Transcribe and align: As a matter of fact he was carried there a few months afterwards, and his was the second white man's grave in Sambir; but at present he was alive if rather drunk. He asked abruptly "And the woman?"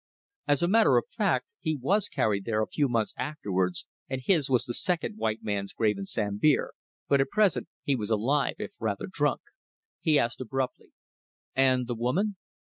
As 0.47 0.63
a 0.63 0.67
matter 0.67 0.97
of 0.97 1.07
fact 1.09 1.53
he 1.59 1.75
was 1.77 2.09
carried 2.09 2.43
there 2.43 2.63
a 2.63 2.67
few 2.67 2.89
months 2.89 3.13
afterwards, 3.19 3.85
and 4.09 4.19
his 4.19 4.49
was 4.49 4.65
the 4.65 4.73
second 4.73 5.15
white 5.17 5.43
man's 5.43 5.73
grave 5.73 5.99
in 5.99 6.07
Sambir; 6.07 6.71
but 7.07 7.21
at 7.21 7.29
present 7.29 7.67
he 7.83 7.95
was 7.95 8.09
alive 8.09 8.55
if 8.57 8.71
rather 8.79 9.05
drunk. 9.05 9.41
He 9.99 10.17
asked 10.17 10.41
abruptly 10.41 10.93
"And 11.55 11.85
the 11.85 11.93
woman?" 11.93 12.35